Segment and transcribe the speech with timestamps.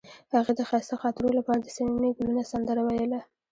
[0.35, 3.19] هغې د ښایسته خاطرو لپاره د صمیمي ګلونه سندره ویله.